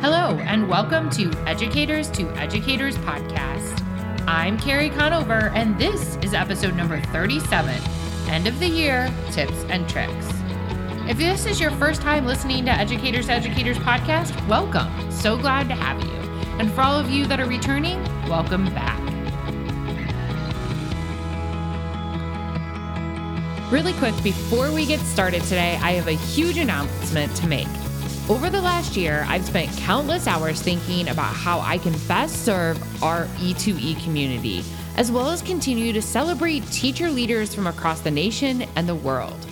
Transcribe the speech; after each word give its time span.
Hello, 0.00 0.38
and 0.42 0.68
welcome 0.68 1.10
to 1.10 1.28
Educators 1.44 2.08
to 2.12 2.30
Educators 2.36 2.96
podcast. 2.98 3.82
I'm 4.28 4.56
Carrie 4.56 4.90
Conover, 4.90 5.50
and 5.56 5.76
this 5.76 6.14
is 6.22 6.34
episode 6.34 6.76
number 6.76 7.00
37 7.00 7.74
End 8.28 8.46
of 8.46 8.60
the 8.60 8.68
Year 8.68 9.12
Tips 9.32 9.64
and 9.64 9.88
Tricks. 9.88 10.30
If 11.08 11.18
this 11.18 11.46
is 11.46 11.60
your 11.60 11.72
first 11.72 12.00
time 12.00 12.26
listening 12.26 12.64
to 12.66 12.70
Educators 12.70 13.26
to 13.26 13.32
Educators 13.32 13.76
podcast, 13.78 14.46
welcome. 14.46 15.10
So 15.10 15.36
glad 15.36 15.66
to 15.66 15.74
have 15.74 16.00
you. 16.04 16.12
And 16.60 16.70
for 16.70 16.82
all 16.82 16.96
of 16.96 17.10
you 17.10 17.26
that 17.26 17.40
are 17.40 17.46
returning, 17.46 18.00
welcome 18.28 18.66
back. 18.66 19.00
Really 23.72 23.94
quick, 23.94 24.14
before 24.22 24.70
we 24.70 24.86
get 24.86 25.00
started 25.00 25.42
today, 25.42 25.76
I 25.82 25.94
have 25.94 26.06
a 26.06 26.12
huge 26.12 26.56
announcement 26.56 27.34
to 27.34 27.48
make. 27.48 27.66
Over 28.28 28.50
the 28.50 28.60
last 28.60 28.94
year, 28.94 29.24
I've 29.26 29.46
spent 29.46 29.74
countless 29.78 30.26
hours 30.26 30.60
thinking 30.60 31.08
about 31.08 31.34
how 31.34 31.60
I 31.60 31.78
can 31.78 31.94
best 32.06 32.44
serve 32.44 32.76
our 33.02 33.24
E2E 33.38 34.04
community, 34.04 34.62
as 34.98 35.10
well 35.10 35.30
as 35.30 35.40
continue 35.40 35.94
to 35.94 36.02
celebrate 36.02 36.60
teacher 36.70 37.10
leaders 37.10 37.54
from 37.54 37.66
across 37.66 38.02
the 38.02 38.10
nation 38.10 38.66
and 38.76 38.86
the 38.86 38.94
world. 38.94 39.46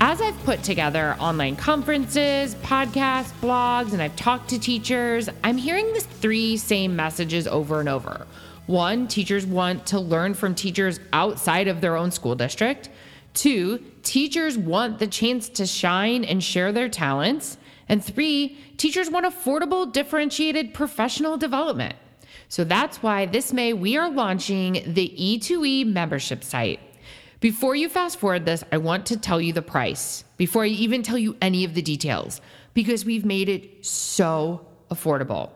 As 0.00 0.22
I've 0.22 0.42
put 0.44 0.62
together 0.62 1.16
online 1.20 1.54
conferences, 1.54 2.54
podcasts, 2.56 3.38
blogs, 3.42 3.92
and 3.92 4.00
I've 4.00 4.16
talked 4.16 4.48
to 4.50 4.58
teachers, 4.58 5.28
I'm 5.44 5.58
hearing 5.58 5.92
the 5.92 6.00
three 6.00 6.56
same 6.56 6.96
messages 6.96 7.46
over 7.46 7.80
and 7.80 7.90
over. 7.90 8.26
One, 8.68 9.06
teachers 9.06 9.44
want 9.44 9.84
to 9.88 10.00
learn 10.00 10.32
from 10.32 10.54
teachers 10.54 10.98
outside 11.12 11.68
of 11.68 11.82
their 11.82 11.96
own 11.98 12.10
school 12.10 12.36
district. 12.36 12.88
Two, 13.34 13.84
teachers 14.02 14.56
want 14.56 14.98
the 14.98 15.06
chance 15.06 15.50
to 15.50 15.66
shine 15.66 16.24
and 16.24 16.42
share 16.42 16.72
their 16.72 16.88
talents. 16.88 17.58
And 17.88 18.04
three, 18.04 18.58
teachers 18.76 19.10
want 19.10 19.26
affordable, 19.26 19.90
differentiated 19.92 20.74
professional 20.74 21.36
development. 21.36 21.94
So 22.48 22.64
that's 22.64 23.02
why 23.02 23.26
this 23.26 23.52
May 23.52 23.72
we 23.72 23.96
are 23.96 24.10
launching 24.10 24.82
the 24.86 25.12
E2E 25.16 25.86
membership 25.86 26.44
site. 26.44 26.80
Before 27.40 27.74
you 27.74 27.88
fast 27.88 28.18
forward 28.18 28.46
this, 28.46 28.64
I 28.72 28.78
want 28.78 29.06
to 29.06 29.16
tell 29.16 29.40
you 29.40 29.52
the 29.52 29.62
price 29.62 30.24
before 30.36 30.64
I 30.64 30.68
even 30.68 31.02
tell 31.02 31.18
you 31.18 31.36
any 31.40 31.64
of 31.64 31.74
the 31.74 31.82
details 31.82 32.40
because 32.74 33.04
we've 33.04 33.24
made 33.24 33.48
it 33.48 33.84
so 33.84 34.66
affordable. 34.90 35.50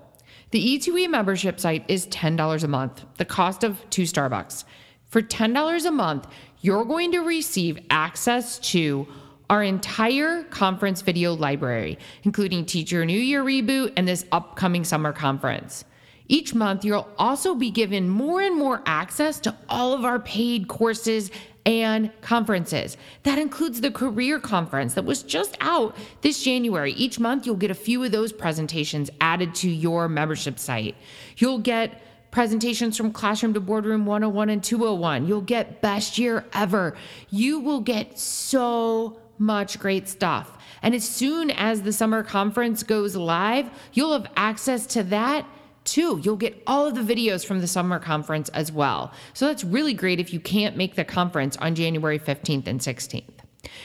The 0.50 0.78
E2E 0.78 1.08
membership 1.08 1.60
site 1.60 1.84
is 1.88 2.06
$10 2.08 2.64
a 2.64 2.69
month, 2.69 3.04
the 3.19 3.24
cost 3.24 3.62
of 3.62 3.88
two 3.91 4.02
Starbucks. 4.02 4.64
For 5.06 5.22
$10 5.22 5.86
a 5.86 5.91
month, 5.91 6.26
you're 6.60 6.84
going 6.84 7.12
to 7.12 7.20
receive 7.20 7.78
access 7.88 8.58
to 8.70 9.06
our 9.50 9.64
entire 9.64 10.44
conference 10.44 11.02
video 11.02 11.34
library, 11.34 11.98
including 12.22 12.64
Teacher 12.64 13.04
New 13.04 13.18
Year 13.18 13.42
Reboot 13.42 13.92
and 13.96 14.06
this 14.06 14.24
upcoming 14.30 14.84
summer 14.84 15.12
conference. 15.12 15.84
Each 16.28 16.54
month, 16.54 16.84
you'll 16.84 17.08
also 17.18 17.56
be 17.56 17.72
given 17.72 18.08
more 18.08 18.40
and 18.40 18.56
more 18.56 18.80
access 18.86 19.40
to 19.40 19.54
all 19.68 19.92
of 19.92 20.04
our 20.04 20.20
paid 20.20 20.68
courses 20.68 21.32
and 21.66 22.12
conferences. 22.22 22.96
That 23.24 23.40
includes 23.40 23.80
the 23.80 23.90
career 23.90 24.38
conference 24.38 24.94
that 24.94 25.04
was 25.04 25.24
just 25.24 25.56
out 25.60 25.96
this 26.20 26.44
January. 26.44 26.92
Each 26.92 27.18
month, 27.18 27.44
you'll 27.44 27.56
get 27.56 27.72
a 27.72 27.74
few 27.74 28.04
of 28.04 28.12
those 28.12 28.32
presentations 28.32 29.10
added 29.20 29.56
to 29.56 29.68
your 29.68 30.08
membership 30.08 30.60
site. 30.60 30.94
You'll 31.36 31.58
get 31.58 32.00
presentations 32.30 32.96
from 32.96 33.12
Classroom 33.12 33.54
to 33.54 33.60
Boardroom 33.60 34.06
101 34.06 34.50
and 34.50 34.62
201. 34.62 35.26
You'll 35.26 35.40
get 35.40 35.82
Best 35.82 36.16
Year 36.16 36.44
Ever. 36.52 36.96
You 37.30 37.58
will 37.58 37.80
get 37.80 38.16
so 38.18 39.19
much 39.41 39.78
great 39.78 40.08
stuff. 40.08 40.58
And 40.83 40.94
as 40.94 41.08
soon 41.08 41.50
as 41.50 41.83
the 41.83 41.92
summer 41.92 42.22
conference 42.22 42.83
goes 42.83 43.16
live, 43.16 43.70
you'll 43.92 44.12
have 44.12 44.30
access 44.36 44.86
to 44.88 45.02
that 45.05 45.47
too. 45.84 46.20
You'll 46.22 46.36
get 46.36 46.62
all 46.66 46.87
of 46.87 46.94
the 46.94 47.14
videos 47.14 47.44
from 47.44 47.60
the 47.60 47.66
summer 47.66 47.98
conference 47.98 48.48
as 48.50 48.70
well. 48.70 49.12
So 49.34 49.47
that's 49.47 49.64
really 49.64 49.94
great 49.94 50.20
if 50.20 50.32
you 50.32 50.41
can't 50.41 50.76
make 50.76 50.94
the 50.94 51.04
conference 51.04 51.56
on 51.56 51.75
January 51.75 52.19
15th 52.19 52.66
and 52.66 52.81
16th. 52.81 53.25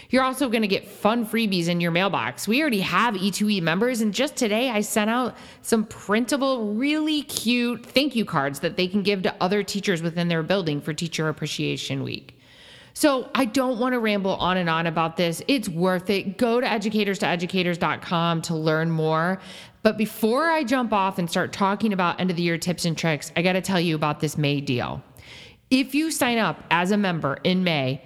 You're 0.10 0.24
also 0.24 0.50
going 0.50 0.62
to 0.62 0.68
get 0.68 0.88
fun 0.88 1.26
freebies 1.26 1.68
in 1.68 1.82
your 1.82 1.92
mailbox. 1.92 2.48
We 2.48 2.62
already 2.62 2.82
have 2.82 3.16
E2E 3.16 3.62
members, 3.62 4.02
and 4.02 4.14
just 4.14 4.36
today 4.36 4.70
I 4.70 4.82
sent 4.82 5.10
out 5.10 5.36
some 5.62 5.86
printable, 5.86 6.74
really 6.74 7.24
cute 7.24 7.86
thank 7.86 8.16
you 8.16 8.24
cards 8.24 8.60
that 8.62 8.78
they 8.78 8.88
can 8.88 9.04
give 9.04 9.24
to 9.24 9.36
other 9.42 9.64
teachers 9.64 10.02
within 10.02 10.28
their 10.28 10.44
building 10.44 10.80
for 10.80 10.94
Teacher 10.94 11.28
Appreciation 11.28 12.04
Week. 12.04 12.40
So 12.98 13.30
I 13.36 13.44
don't 13.44 13.78
want 13.78 13.92
to 13.92 14.00
ramble 14.00 14.36
on 14.36 14.56
and 14.56 14.70
on 14.70 14.88
about 14.88 15.18
this. 15.18 15.42
It's 15.50 15.68
worth 15.68 16.10
it. 16.10 16.38
Go 16.38 16.62
to 16.62 16.66
educators2educators.com 16.66 18.42
to 18.44 18.56
learn 18.56 18.90
more. 18.90 19.42
But 19.84 19.98
before 19.98 20.50
I 20.50 20.64
jump 20.64 20.94
off 20.94 21.20
and 21.20 21.30
start 21.30 21.52
talking 21.52 21.92
about 21.92 22.22
end 22.22 22.32
of 22.32 22.38
the 22.38 22.42
year 22.42 22.58
tips 22.58 22.86
and 22.86 22.98
tricks, 22.98 23.34
I 23.36 23.42
got 23.42 23.54
to 23.54 23.62
tell 23.62 23.82
you 23.82 23.96
about 23.96 24.22
this 24.22 24.38
May 24.38 24.62
deal. 24.62 25.04
If 25.70 25.94
you 25.94 26.10
sign 26.10 26.38
up 26.38 26.64
as 26.72 26.92
a 26.92 26.98
member 26.98 27.38
in 27.44 27.66
May, 27.66 28.02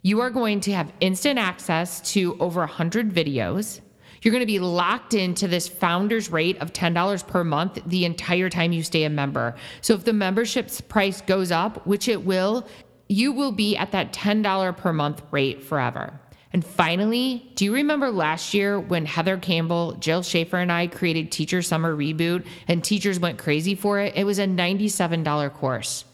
you 0.00 0.20
are 0.20 0.30
going 0.30 0.60
to 0.60 0.72
have 0.72 0.90
instant 1.00 1.38
access 1.38 2.00
to 2.12 2.38
over 2.40 2.60
100 2.60 3.12
videos. 3.12 3.80
You're 4.22 4.32
going 4.32 4.40
to 4.40 4.46
be 4.46 4.58
locked 4.58 5.12
into 5.12 5.48
this 5.48 5.68
founder's 5.68 6.30
rate 6.30 6.56
of 6.62 6.72
$10 6.72 7.26
per 7.26 7.44
month 7.44 7.78
the 7.84 8.06
entire 8.06 8.48
time 8.48 8.72
you 8.72 8.82
stay 8.82 9.04
a 9.04 9.10
member. 9.10 9.54
So 9.82 9.92
if 9.92 10.04
the 10.04 10.14
membership's 10.14 10.80
price 10.80 11.20
goes 11.20 11.50
up, 11.50 11.86
which 11.86 12.08
it 12.08 12.24
will, 12.24 12.66
you 13.10 13.32
will 13.32 13.50
be 13.50 13.76
at 13.76 13.90
that 13.90 14.12
$10 14.12 14.76
per 14.76 14.92
month 14.92 15.20
rate 15.32 15.64
forever. 15.64 16.20
And 16.52 16.64
finally, 16.64 17.50
do 17.56 17.64
you 17.64 17.74
remember 17.74 18.08
last 18.08 18.54
year 18.54 18.78
when 18.78 19.04
Heather 19.04 19.36
Campbell, 19.36 19.96
Jill 19.98 20.22
Schaefer, 20.22 20.58
and 20.58 20.70
I 20.70 20.86
created 20.86 21.32
Teacher 21.32 21.60
Summer 21.60 21.94
Reboot 21.94 22.46
and 22.68 22.84
teachers 22.84 23.18
went 23.18 23.36
crazy 23.38 23.74
for 23.74 23.98
it? 23.98 24.14
It 24.14 24.24
was 24.24 24.38
a 24.38 24.46
$97 24.46 25.52
course. 25.54 26.04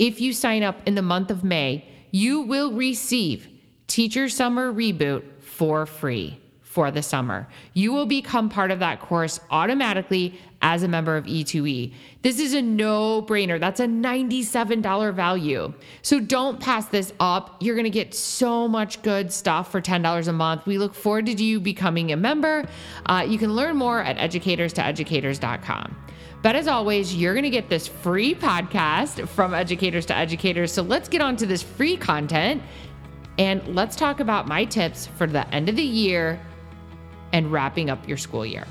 If 0.00 0.20
you 0.20 0.32
sign 0.32 0.64
up 0.64 0.80
in 0.86 0.96
the 0.96 1.02
month 1.02 1.30
of 1.30 1.44
May, 1.44 1.88
you 2.10 2.40
will 2.40 2.72
receive 2.72 3.48
Teacher 3.86 4.28
Summer 4.28 4.72
Reboot 4.72 5.22
for 5.40 5.86
free 5.86 6.40
for 6.74 6.90
the 6.90 7.02
summer. 7.02 7.46
You 7.72 7.92
will 7.92 8.04
become 8.04 8.48
part 8.48 8.72
of 8.72 8.80
that 8.80 9.00
course 9.00 9.38
automatically 9.52 10.40
as 10.60 10.82
a 10.82 10.88
member 10.88 11.16
of 11.16 11.24
E2E. 11.24 11.92
This 12.22 12.40
is 12.40 12.52
a 12.52 12.60
no 12.60 13.22
brainer. 13.22 13.60
That's 13.60 13.78
a 13.78 13.86
$97 13.86 15.14
value. 15.14 15.72
So 16.02 16.18
don't 16.18 16.58
pass 16.58 16.86
this 16.86 17.12
up. 17.20 17.62
You're 17.62 17.76
going 17.76 17.84
to 17.84 17.90
get 17.90 18.12
so 18.12 18.66
much 18.66 19.02
good 19.02 19.32
stuff 19.32 19.70
for 19.70 19.80
$10 19.80 20.26
a 20.26 20.32
month. 20.32 20.66
We 20.66 20.78
look 20.78 20.94
forward 20.94 21.26
to 21.26 21.32
you 21.32 21.60
becoming 21.60 22.10
a 22.10 22.16
member. 22.16 22.66
Uh, 23.06 23.24
you 23.28 23.38
can 23.38 23.54
learn 23.54 23.76
more 23.76 24.00
at 24.00 24.16
educators2educators.com. 24.16 25.96
But 26.42 26.56
as 26.56 26.66
always, 26.66 27.14
you're 27.14 27.34
going 27.34 27.44
to 27.44 27.50
get 27.50 27.68
this 27.68 27.86
free 27.86 28.34
podcast 28.34 29.28
from 29.28 29.54
Educators 29.54 30.06
to 30.06 30.16
Educators. 30.16 30.72
So 30.72 30.82
let's 30.82 31.08
get 31.08 31.20
on 31.20 31.36
to 31.36 31.46
this 31.46 31.62
free 31.62 31.96
content 31.96 32.62
and 33.38 33.66
let's 33.74 33.96
talk 33.96 34.20
about 34.20 34.46
my 34.46 34.64
tips 34.64 35.06
for 35.06 35.26
the 35.26 35.46
end 35.54 35.68
of 35.68 35.76
the 35.76 35.82
year 35.82 36.40
and 37.34 37.50
wrapping 37.50 37.90
up 37.90 38.08
your 38.08 38.16
school 38.16 38.46
year. 38.46 38.64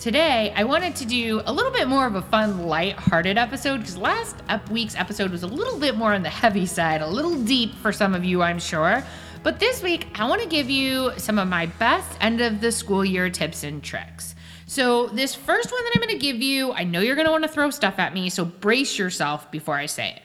Today, 0.00 0.52
I 0.56 0.64
wanted 0.64 0.96
to 0.96 1.04
do 1.04 1.42
a 1.44 1.52
little 1.52 1.70
bit 1.70 1.86
more 1.86 2.06
of 2.06 2.16
a 2.16 2.22
fun, 2.22 2.66
light-hearted 2.66 3.36
episode 3.36 3.78
because 3.78 3.98
last 3.98 4.36
week's 4.70 4.96
episode 4.96 5.30
was 5.30 5.42
a 5.42 5.46
little 5.46 5.78
bit 5.78 5.96
more 5.96 6.14
on 6.14 6.22
the 6.22 6.30
heavy 6.30 6.66
side, 6.66 7.02
a 7.02 7.06
little 7.06 7.36
deep 7.44 7.74
for 7.76 7.92
some 7.92 8.14
of 8.14 8.24
you, 8.24 8.42
I'm 8.42 8.58
sure. 8.58 9.04
But 9.42 9.60
this 9.60 9.82
week, 9.82 10.06
I 10.18 10.26
want 10.26 10.40
to 10.40 10.48
give 10.48 10.70
you 10.70 11.12
some 11.18 11.38
of 11.38 11.46
my 11.46 11.66
best 11.66 12.16
end 12.20 12.40
of 12.40 12.60
the 12.62 12.72
school 12.72 13.04
year 13.04 13.28
tips 13.28 13.64
and 13.64 13.82
tricks. 13.82 14.34
So, 14.66 15.08
this 15.08 15.34
first 15.34 15.70
one 15.70 15.84
that 15.84 15.92
I'm 15.94 16.00
going 16.00 16.18
to 16.18 16.26
give 16.26 16.40
you, 16.40 16.72
I 16.72 16.84
know 16.84 17.00
you're 17.00 17.16
going 17.16 17.26
to 17.26 17.32
want 17.32 17.44
to 17.44 17.48
throw 17.48 17.68
stuff 17.70 17.98
at 17.98 18.14
me, 18.14 18.30
so 18.30 18.46
brace 18.46 18.98
yourself 18.98 19.50
before 19.50 19.76
I 19.76 19.86
say 19.86 20.12
it. 20.16 20.22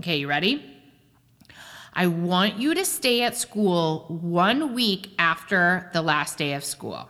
Okay, 0.00 0.16
you 0.16 0.26
ready? 0.26 0.73
I 1.94 2.08
want 2.08 2.58
you 2.58 2.74
to 2.74 2.84
stay 2.84 3.22
at 3.22 3.36
school 3.36 4.06
one 4.08 4.74
week 4.74 5.10
after 5.18 5.90
the 5.92 6.02
last 6.02 6.38
day 6.38 6.54
of 6.54 6.64
school. 6.64 7.08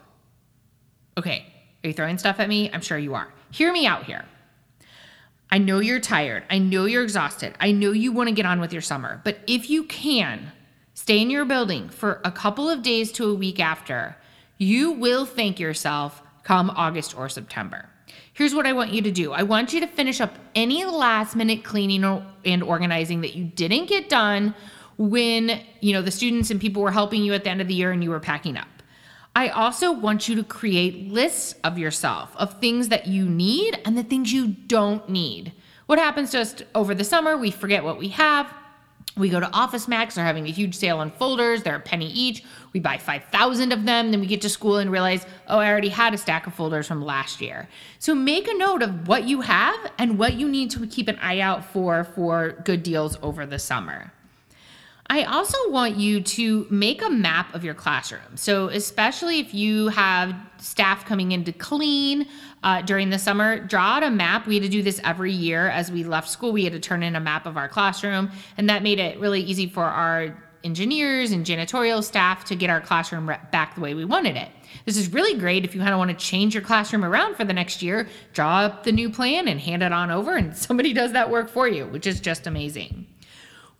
Okay, 1.17 1.47
are 1.83 1.89
you 1.89 1.95
throwing 1.95 2.19
stuff 2.19 2.39
at 2.39 2.49
me? 2.49 2.71
I'm 2.73 2.83
sure 2.83 2.99
you 2.99 3.15
are. 3.15 3.33
Hear 3.51 3.73
me 3.73 3.87
out 3.87 4.05
here. 4.05 4.25
I 5.51 5.59
know 5.59 5.79
you're 5.79 6.01
tired. 6.01 6.45
I 6.51 6.59
know 6.59 6.85
you're 6.85 7.03
exhausted. 7.03 7.55
I 7.61 7.73
know 7.73 7.93
you 7.93 8.13
want 8.13 8.29
to 8.29 8.35
get 8.35 8.47
on 8.47 8.61
with 8.61 8.73
your 8.73 8.83
summer. 8.83 9.21
But 9.25 9.39
if 9.47 9.71
you 9.71 9.85
can, 9.85 10.53
stay 10.95 11.21
in 11.21 11.31
your 11.31 11.45
building 11.45 11.89
for 11.89 12.21
a 12.25 12.33
couple 12.33 12.69
of 12.69 12.83
days 12.83 13.13
to 13.13 13.31
a 13.31 13.35
week 13.35 13.61
after, 13.61 14.17
you 14.59 14.91
will 14.91 15.25
thank 15.25 15.61
yourself 15.61 16.23
come 16.43 16.71
August 16.71 17.17
or 17.17 17.29
September. 17.29 17.89
Here's 18.33 18.55
what 18.55 18.67
I 18.67 18.73
want 18.73 18.93
you 18.93 19.03
to 19.03 19.11
do 19.11 19.33
I 19.33 19.43
want 19.43 19.73
you 19.73 19.81
to 19.81 19.87
finish 19.87 20.21
up 20.21 20.35
any 20.55 20.85
last 20.85 21.37
minute 21.37 21.65
cleaning 21.65 22.05
and 22.45 22.63
organizing 22.63 23.21
that 23.23 23.35
you 23.35 23.45
didn't 23.45 23.87
get 23.87 24.09
done 24.09 24.55
when, 24.97 25.61
you 25.81 25.93
know, 25.93 26.03
the 26.03 26.11
students 26.11 26.51
and 26.51 26.61
people 26.61 26.83
were 26.83 26.91
helping 26.91 27.23
you 27.25 27.35
at 27.35 27.45
the 27.45 27.51
end 27.51 27.61
of 27.61 27.69
the 27.69 27.75
year 27.75 27.93
and 27.93 28.03
you 28.03 28.11
were 28.11 28.21
packing 28.21 28.57
up. 28.57 28.69
I 29.37 29.49
also 29.49 29.91
want 29.91 30.29
you 30.29 30.37
to 30.37 30.45
create 30.45 31.11
lists 31.11 31.57
of 31.65 31.77
yourself 31.77 32.35
of 32.37 32.61
things 32.61 32.89
that 32.89 33.09
you 33.09 33.25
need 33.29 33.81
and 33.85 33.99
the 33.99 34.05
things 34.05 34.33
you 34.33 34.49
don't 34.49 35.09
need. 35.09 35.53
What 35.87 35.99
happens 35.99 36.31
just 36.31 36.63
over 36.75 36.95
the 36.95 37.05
summer, 37.05 37.37
we 37.37 37.51
forget 37.51 37.83
what 37.83 37.99
we 37.99 38.09
have. 38.09 38.53
We 39.17 39.29
go 39.29 39.39
to 39.39 39.51
Office 39.53 39.87
Max, 39.87 40.17
they're 40.17 40.25
having 40.25 40.47
a 40.47 40.51
huge 40.51 40.75
sale 40.75 40.99
on 40.99 41.13
folders, 41.13 41.63
they're 41.63 41.77
a 41.77 41.81
penny 41.81 42.11
each. 42.11 42.43
We 42.73 42.81
buy 42.81 42.99
5,000 42.99 43.73
of 43.73 43.85
them, 43.85 44.11
then 44.11 44.21
we 44.21 44.27
get 44.27 44.43
to 44.43 44.49
school 44.49 44.79
and 44.79 44.91
realize, 44.91 45.25
oh, 45.47 45.59
I 45.59 45.71
already 45.71 45.91
had 45.91 46.15
a 46.15 46.19
stack 46.19 46.49
of 46.49 46.55
folders 46.55 46.89
from 46.89 47.01
last 47.01 47.41
year. 47.41 47.69
So 48.01 48.15
make 48.15 48.49
a 48.49 48.55
note 48.55 48.83
of 48.83 49.07
what 49.07 49.25
you 49.25 49.43
have 49.43 49.77
and 49.99 50.19
what 50.19 50.35
you 50.35 50.49
need 50.49 50.73
to 50.73 50.87
keep 50.89 51.07
an 51.07 51.19
eye 51.21 51.39
out 51.39 51.65
for 51.65 52.03
for 52.03 52.61
good 52.65 52.83
deals 52.83 53.17
over 53.23 53.47
the 53.47 53.61
summer. 53.61 54.14
I 55.09 55.25
also 55.25 55.59
want 55.71 55.97
you 55.97 56.23
to 56.23 56.67
make 56.71 57.03
a 57.03 57.11
map 57.11 57.55
of 57.55 57.63
your 57.63 57.75
classroom. 57.75 58.37
So, 58.37 58.69
especially 58.69 59.39
if 59.39 59.53
you 59.53 59.89
have 59.89 60.35
staff 60.59 61.05
coming 61.05 61.33
in 61.33 61.45
to 61.45 61.53
clean 61.53 62.27
uh, 62.63 62.81
during 62.83 63.11
the 63.11 63.19
summer, 63.19 63.61
draw 63.61 63.97
out 63.97 64.03
a 64.03 64.11
map. 64.11 64.47
We 64.47 64.55
had 64.55 64.63
to 64.63 64.69
do 64.69 64.83
this 64.83 65.01
every 65.05 65.33
year 65.33 65.69
as 65.69 65.93
we 65.93 66.05
left 66.05 66.31
school. 66.31 66.53
We 66.53 66.65
had 66.65 66.73
to 66.73 66.81
turn 66.81 67.03
in 67.03 67.17
a 67.17 67.21
map 67.21 67.45
of 67.45 67.59
our 67.59 67.69
classroom, 67.69 68.31
and 68.57 68.71
that 68.71 68.83
made 68.83 68.99
it 68.99 69.21
really 69.21 69.43
easy 69.43 69.67
for 69.67 69.85
our 69.85 70.43
engineers 70.65 71.31
and 71.31 71.45
janitorial 71.45 72.03
staff 72.03 72.45
to 72.47 72.57
get 72.57 72.71
our 72.71 72.81
classroom 72.81 73.27
back 73.53 73.75
the 73.75 73.83
way 73.83 73.93
we 73.93 74.07
wanted 74.07 74.37
it. 74.37 74.49
This 74.87 74.97
is 74.97 75.13
really 75.13 75.39
great 75.39 75.65
if 75.65 75.75
you 75.75 75.81
kind 75.81 75.93
of 75.93 75.99
want 75.99 76.11
to 76.11 76.17
change 76.17 76.55
your 76.55 76.63
classroom 76.63 77.05
around 77.05 77.37
for 77.37 77.45
the 77.45 77.53
next 77.53 77.83
year. 77.83 78.09
Draw 78.33 78.61
up 78.63 78.85
the 78.85 78.93
new 78.93 79.11
plan 79.11 79.47
and 79.47 79.61
hand 79.61 79.83
it 79.83 79.93
on 79.93 80.11
over, 80.11 80.35
and 80.35 80.57
somebody 80.67 80.95
does 80.95 81.13
that 81.13 81.31
work 81.31 81.51
for 81.51 81.69
you, 81.69 81.87
which 81.87 82.07
is 82.07 82.21
just 82.21 82.47
amazing. 82.47 83.07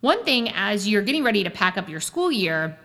One 0.05 0.23
thing 0.23 0.49
as 0.49 0.87
you're 0.87 1.01
getting 1.01 1.23
ready 1.23 1.43
to 1.45 1.49
pack 1.49 1.79
up 1.79 1.89
your 1.89 1.99
school 1.99 2.31
year 2.31 2.77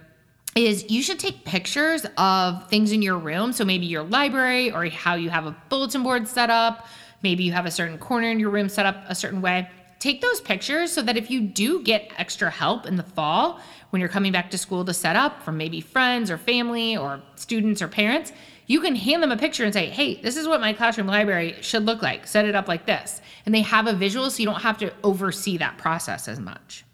is 0.56 0.90
you 0.90 1.02
should 1.02 1.18
take 1.18 1.44
pictures 1.44 2.06
of 2.16 2.66
things 2.70 2.92
in 2.92 3.02
your 3.02 3.18
room. 3.18 3.52
So 3.52 3.62
maybe 3.62 3.84
your 3.84 4.04
library 4.04 4.70
or 4.70 4.86
how 4.86 5.16
you 5.16 5.28
have 5.28 5.44
a 5.44 5.54
bulletin 5.68 6.02
board 6.02 6.26
set 6.26 6.48
up. 6.48 6.86
Maybe 7.22 7.44
you 7.44 7.52
have 7.52 7.66
a 7.66 7.70
certain 7.70 7.98
corner 7.98 8.30
in 8.30 8.40
your 8.40 8.48
room 8.48 8.70
set 8.70 8.86
up 8.86 9.04
a 9.06 9.14
certain 9.14 9.42
way. 9.42 9.68
Take 9.98 10.22
those 10.22 10.40
pictures 10.40 10.92
so 10.92 11.02
that 11.02 11.18
if 11.18 11.30
you 11.30 11.42
do 11.42 11.82
get 11.82 12.10
extra 12.16 12.48
help 12.48 12.86
in 12.86 12.96
the 12.96 13.02
fall 13.02 13.60
when 13.90 14.00
you're 14.00 14.08
coming 14.08 14.32
back 14.32 14.50
to 14.52 14.56
school 14.56 14.82
to 14.86 14.94
set 14.94 15.14
up 15.14 15.42
from 15.42 15.58
maybe 15.58 15.82
friends 15.82 16.30
or 16.30 16.38
family 16.38 16.96
or 16.96 17.20
students 17.34 17.82
or 17.82 17.88
parents, 17.88 18.32
you 18.66 18.80
can 18.80 18.96
hand 18.96 19.22
them 19.22 19.30
a 19.30 19.36
picture 19.36 19.64
and 19.64 19.74
say, 19.74 19.90
hey, 19.90 20.14
this 20.22 20.38
is 20.38 20.48
what 20.48 20.62
my 20.62 20.72
classroom 20.72 21.06
library 21.06 21.56
should 21.60 21.84
look 21.84 22.00
like. 22.00 22.26
Set 22.26 22.46
it 22.46 22.54
up 22.54 22.66
like 22.66 22.86
this. 22.86 23.20
And 23.44 23.54
they 23.54 23.60
have 23.60 23.86
a 23.86 23.92
visual 23.92 24.30
so 24.30 24.40
you 24.40 24.46
don't 24.46 24.62
have 24.62 24.78
to 24.78 24.90
oversee 25.04 25.58
that 25.58 25.76
process 25.76 26.26
as 26.26 26.40
much. 26.40 26.86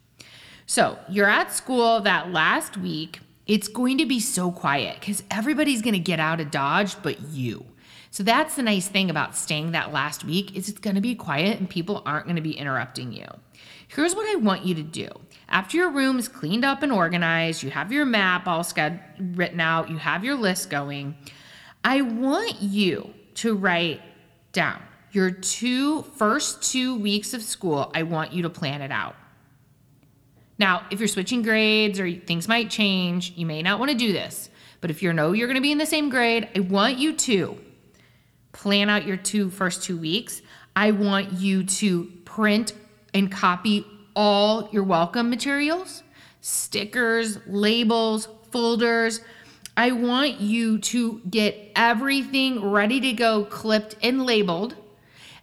So 0.67 0.99
you're 1.09 1.31
at 1.31 1.53
school 1.53 2.01
that 2.01 2.33
last 2.33 2.77
week. 2.77 3.21
It's 3.47 3.69
going 3.69 3.99
to 3.99 4.07
be 4.07 4.19
so 4.19 4.51
quiet 4.51 4.99
because 4.99 5.23
everybody's 5.31 5.81
going 5.81 5.95
to 5.95 6.01
get 6.01 6.19
out 6.19 6.41
of 6.41 6.51
Dodge 6.51 7.01
but 7.03 7.21
you. 7.29 7.65
So 8.11 8.25
that's 8.25 8.57
the 8.57 8.63
nice 8.63 8.89
thing 8.89 9.09
about 9.09 9.37
staying 9.37 9.73
that 9.73 9.93
last 9.93 10.25
week 10.25 10.57
is 10.57 10.69
it's 10.69 10.81
going 10.81 10.97
to 10.97 11.01
be 11.01 11.15
quiet 11.15 11.61
and 11.61 11.71
people 11.71 12.03
aren't 12.05 12.25
going 12.25 12.37
to 12.37 12.43
be 12.43 12.57
interrupting 12.57 13.13
you. 13.13 13.27
Here's 13.87 14.17
what 14.17 14.29
I 14.29 14.37
want 14.37 14.65
you 14.65 14.75
to 14.75 14.83
do. 14.83 15.09
After 15.49 15.77
your 15.77 15.91
room 15.91 16.19
is 16.19 16.27
cleaned 16.27 16.65
up 16.65 16.83
and 16.83 16.91
organized, 16.91 17.63
you 17.63 17.71
have 17.71 17.93
your 17.93 18.05
map 18.05 18.49
all 18.49 18.67
written 19.21 19.61
out, 19.61 19.89
you 19.89 19.99
have 19.99 20.25
your 20.25 20.35
list 20.35 20.71
going. 20.71 21.15
I 21.85 22.01
want 22.01 22.61
you 22.61 23.15
to 23.35 23.55
write 23.55 24.01
down 24.51 24.83
your 25.13 25.31
two 25.31 26.03
first 26.03 26.73
two 26.73 26.99
weeks 26.99 27.35
of 27.35 27.43
school. 27.43 27.93
I 27.95 28.03
want 28.03 28.33
you 28.33 28.43
to 28.43 28.51
plan 28.51 28.83
it 28.83 28.91
out. 28.91 29.15
Now, 30.59 30.87
if 30.91 31.01
you're 31.01 31.09
switching 31.09 31.43
grades 31.43 32.01
or 32.01 32.11
things 32.11 32.49
might 32.49 32.71
change, 32.71 33.33
you 33.37 33.47
may 33.47 33.63
not 33.63 33.79
want 33.79 33.91
to 33.91 33.97
do 33.97 34.13
this. 34.13 34.49
But 34.81 34.91
if 34.91 35.03
you 35.03 35.13
know 35.13 35.33
you're 35.33 35.49
going 35.49 35.57
to 35.57 35.63
be 35.63 35.73
in 35.73 35.79
the 35.79 35.87
same 35.87 36.09
grade, 36.09 36.49
I 36.55 36.61
want 36.61 36.99
you 36.99 37.15
to 37.15 37.59
plan 38.53 38.89
out 38.89 39.07
your 39.07 39.17
two 39.17 39.51
first 39.51 39.83
two 39.83 39.99
weeks. 39.99 40.43
I 40.75 40.91
want 40.91 41.33
you 41.33 41.65
to 41.65 42.05
print 42.25 42.73
and 43.13 43.31
copy 43.31 43.87
all 44.15 44.69
your 44.73 44.83
welcome 44.83 45.29
materials, 45.29 46.03
stickers, 46.41 47.39
labels, 47.47 48.29
folders. 48.51 49.21
I 49.77 49.93
want 49.93 50.41
you 50.41 50.79
to 50.79 51.21
get 51.29 51.73
everything 51.77 52.65
ready 52.65 53.01
to 53.01 53.13
go, 53.13 53.45
clipped 53.45 53.97
and 54.03 54.25
labeled. 54.25 54.75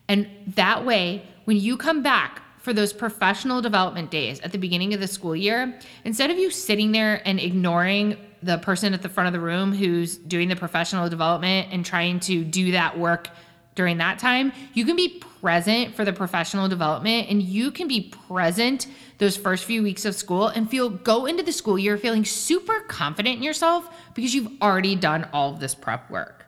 And 0.07 0.27
that 0.55 0.85
way, 0.85 1.27
when 1.45 1.57
you 1.57 1.77
come 1.77 2.01
back 2.01 2.42
for 2.63 2.71
those 2.71 2.93
professional 2.93 3.61
development 3.61 4.09
days 4.09 4.39
at 4.39 4.53
the 4.53 4.57
beginning 4.57 4.93
of 4.93 5.01
the 5.01 5.07
school 5.07 5.35
year, 5.35 5.77
instead 6.05 6.31
of 6.31 6.37
you 6.37 6.49
sitting 6.49 6.93
there 6.93 7.21
and 7.27 7.37
ignoring 7.37 8.15
the 8.41 8.57
person 8.57 8.93
at 8.93 9.01
the 9.01 9.09
front 9.09 9.27
of 9.27 9.33
the 9.33 9.39
room 9.39 9.73
who's 9.73 10.15
doing 10.17 10.47
the 10.47 10.55
professional 10.55 11.09
development 11.09 11.67
and 11.71 11.85
trying 11.85 12.21
to 12.21 12.41
do 12.45 12.71
that 12.71 12.97
work 12.97 13.27
during 13.75 13.97
that 13.97 14.17
time, 14.17 14.53
you 14.73 14.85
can 14.85 14.95
be 14.95 15.21
present 15.41 15.93
for 15.93 16.05
the 16.05 16.13
professional 16.13 16.69
development 16.69 17.27
and 17.29 17.43
you 17.43 17.69
can 17.69 17.89
be 17.89 18.13
present 18.29 18.87
those 19.17 19.35
first 19.35 19.65
few 19.65 19.83
weeks 19.83 20.05
of 20.05 20.15
school 20.15 20.47
and 20.47 20.69
feel 20.69 20.89
go 20.89 21.25
into 21.25 21.43
the 21.43 21.51
school 21.51 21.77
year 21.77 21.97
feeling 21.97 22.23
super 22.23 22.79
confident 22.81 23.35
in 23.37 23.43
yourself 23.43 23.93
because 24.13 24.33
you've 24.33 24.49
already 24.61 24.95
done 24.95 25.27
all 25.33 25.53
of 25.53 25.59
this 25.59 25.75
prep 25.75 26.09
work. 26.09 26.42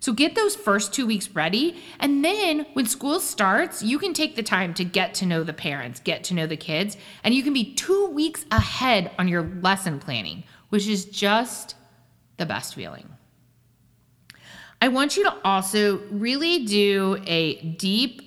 So 0.00 0.12
get 0.12 0.34
those 0.34 0.54
first 0.54 0.92
two 0.92 1.06
weeks 1.06 1.30
ready. 1.30 1.76
And 2.00 2.24
then 2.24 2.66
when 2.74 2.86
school 2.86 3.20
starts, 3.20 3.82
you 3.82 3.98
can 3.98 4.14
take 4.14 4.36
the 4.36 4.42
time 4.42 4.74
to 4.74 4.84
get 4.84 5.14
to 5.14 5.26
know 5.26 5.42
the 5.42 5.52
parents, 5.52 6.00
get 6.00 6.24
to 6.24 6.34
know 6.34 6.46
the 6.46 6.56
kids, 6.56 6.96
and 7.24 7.34
you 7.34 7.42
can 7.42 7.52
be 7.52 7.74
two 7.74 8.08
weeks 8.10 8.44
ahead 8.50 9.10
on 9.18 9.28
your 9.28 9.42
lesson 9.62 9.98
planning, 9.98 10.44
which 10.68 10.86
is 10.86 11.04
just 11.04 11.74
the 12.36 12.46
best 12.46 12.74
feeling. 12.74 13.08
I 14.80 14.88
want 14.88 15.16
you 15.16 15.24
to 15.24 15.34
also 15.42 15.98
really 16.10 16.66
do 16.66 17.18
a 17.26 17.60
deep 17.62 18.25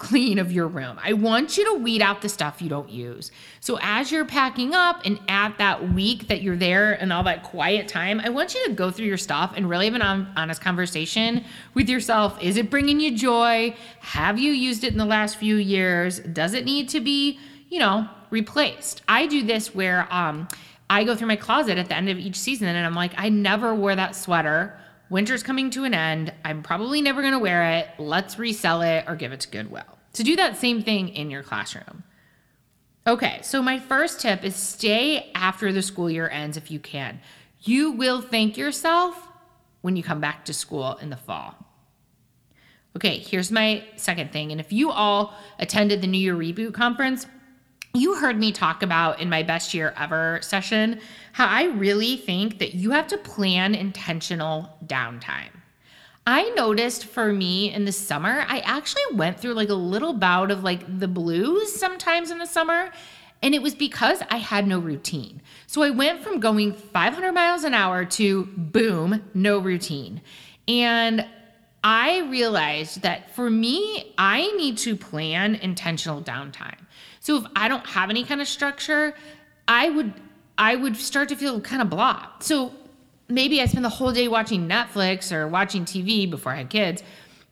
clean 0.00 0.38
of 0.38 0.50
your 0.50 0.66
room. 0.66 0.98
I 1.04 1.12
want 1.12 1.58
you 1.58 1.64
to 1.66 1.74
weed 1.74 2.00
out 2.00 2.22
the 2.22 2.28
stuff 2.28 2.62
you 2.62 2.70
don't 2.70 2.88
use. 2.88 3.30
So 3.60 3.78
as 3.82 4.10
you're 4.10 4.24
packing 4.24 4.74
up 4.74 5.02
and 5.04 5.20
at 5.28 5.58
that 5.58 5.92
week 5.92 6.26
that 6.28 6.40
you're 6.40 6.56
there 6.56 6.94
and 6.94 7.12
all 7.12 7.22
that 7.24 7.42
quiet 7.42 7.86
time, 7.86 8.18
I 8.18 8.30
want 8.30 8.54
you 8.54 8.64
to 8.66 8.72
go 8.72 8.90
through 8.90 9.06
your 9.06 9.18
stuff 9.18 9.52
and 9.54 9.68
really 9.68 9.84
have 9.84 9.94
an 9.94 10.26
honest 10.36 10.62
conversation 10.62 11.44
with 11.74 11.88
yourself. 11.88 12.42
Is 12.42 12.56
it 12.56 12.70
bringing 12.70 12.98
you 12.98 13.14
joy? 13.14 13.76
Have 14.00 14.38
you 14.38 14.52
used 14.52 14.84
it 14.84 14.92
in 14.92 14.98
the 14.98 15.04
last 15.04 15.36
few 15.36 15.56
years? 15.56 16.18
Does 16.20 16.54
it 16.54 16.64
need 16.64 16.88
to 16.88 17.00
be, 17.00 17.38
you 17.68 17.78
know, 17.78 18.08
replaced? 18.30 19.02
I 19.06 19.26
do 19.26 19.44
this 19.44 19.74
where 19.74 20.12
um 20.12 20.48
I 20.88 21.04
go 21.04 21.14
through 21.14 21.28
my 21.28 21.36
closet 21.36 21.76
at 21.78 21.88
the 21.88 21.94
end 21.94 22.08
of 22.08 22.18
each 22.18 22.36
season 22.36 22.66
and 22.68 22.84
I'm 22.84 22.94
like, 22.94 23.12
I 23.16 23.28
never 23.28 23.74
wore 23.74 23.94
that 23.94 24.16
sweater 24.16 24.79
Winter's 25.10 25.42
coming 25.42 25.70
to 25.70 25.84
an 25.84 25.92
end. 25.92 26.32
I'm 26.44 26.62
probably 26.62 27.02
never 27.02 27.20
going 27.20 27.32
to 27.32 27.38
wear 27.38 27.78
it. 27.78 27.88
Let's 27.98 28.38
resell 28.38 28.82
it 28.82 29.04
or 29.08 29.16
give 29.16 29.32
it 29.32 29.40
to 29.40 29.48
Goodwill. 29.48 29.98
To 30.14 30.22
do 30.22 30.36
that 30.36 30.56
same 30.56 30.82
thing 30.82 31.08
in 31.08 31.30
your 31.30 31.42
classroom. 31.42 32.04
Okay, 33.06 33.40
so 33.42 33.60
my 33.60 33.78
first 33.78 34.20
tip 34.20 34.44
is 34.44 34.54
stay 34.54 35.32
after 35.34 35.72
the 35.72 35.82
school 35.82 36.08
year 36.08 36.28
ends 36.28 36.56
if 36.56 36.70
you 36.70 36.78
can. 36.78 37.20
You 37.62 37.90
will 37.90 38.20
thank 38.20 38.56
yourself 38.56 39.28
when 39.80 39.96
you 39.96 40.02
come 40.02 40.20
back 40.20 40.44
to 40.44 40.54
school 40.54 40.96
in 40.96 41.10
the 41.10 41.16
fall. 41.16 41.56
Okay, 42.96 43.18
here's 43.18 43.50
my 43.50 43.84
second 43.96 44.32
thing. 44.32 44.52
And 44.52 44.60
if 44.60 44.72
you 44.72 44.90
all 44.90 45.34
attended 45.58 46.02
the 46.02 46.06
New 46.06 46.18
Year 46.18 46.36
Reboot 46.36 46.74
conference, 46.74 47.26
you 47.94 48.14
heard 48.16 48.38
me 48.38 48.52
talk 48.52 48.82
about 48.82 49.20
in 49.20 49.28
my 49.28 49.42
best 49.42 49.74
year 49.74 49.92
ever 49.96 50.38
session 50.42 51.00
I 51.38 51.64
really 51.66 52.16
think 52.16 52.58
that 52.58 52.74
you 52.74 52.90
have 52.90 53.06
to 53.08 53.18
plan 53.18 53.74
intentional 53.74 54.76
downtime. 54.84 55.50
I 56.26 56.50
noticed 56.50 57.06
for 57.06 57.32
me 57.32 57.72
in 57.72 57.84
the 57.84 57.92
summer, 57.92 58.44
I 58.46 58.60
actually 58.60 59.02
went 59.14 59.40
through 59.40 59.54
like 59.54 59.70
a 59.70 59.74
little 59.74 60.12
bout 60.12 60.50
of 60.50 60.62
like 60.62 60.98
the 60.98 61.08
blues 61.08 61.74
sometimes 61.74 62.30
in 62.30 62.38
the 62.38 62.46
summer. 62.46 62.90
And 63.42 63.54
it 63.54 63.62
was 63.62 63.74
because 63.74 64.22
I 64.30 64.36
had 64.36 64.66
no 64.66 64.78
routine. 64.78 65.40
So 65.66 65.82
I 65.82 65.90
went 65.90 66.22
from 66.22 66.40
going 66.40 66.74
500 66.74 67.32
miles 67.32 67.64
an 67.64 67.72
hour 67.72 68.04
to 68.04 68.44
boom, 68.56 69.22
no 69.32 69.58
routine. 69.58 70.20
And 70.68 71.26
I 71.82 72.20
realized 72.28 73.02
that 73.02 73.34
for 73.34 73.48
me, 73.48 74.12
I 74.18 74.52
need 74.56 74.76
to 74.78 74.94
plan 74.94 75.54
intentional 75.54 76.20
downtime. 76.20 76.76
So 77.20 77.38
if 77.38 77.44
I 77.56 77.68
don't 77.68 77.86
have 77.86 78.10
any 78.10 78.24
kind 78.24 78.42
of 78.42 78.48
structure, 78.48 79.14
I 79.66 79.88
would 79.88 80.12
I 80.60 80.76
would 80.76 80.94
start 80.94 81.30
to 81.30 81.36
feel 81.36 81.58
kind 81.62 81.80
of 81.80 81.88
blah. 81.88 82.26
So 82.40 82.74
maybe 83.28 83.62
I 83.62 83.64
spend 83.64 83.82
the 83.82 83.88
whole 83.88 84.12
day 84.12 84.28
watching 84.28 84.68
Netflix 84.68 85.32
or 85.32 85.48
watching 85.48 85.86
TV 85.86 86.30
before 86.30 86.52
I 86.52 86.56
had 86.56 86.68
kids. 86.68 87.02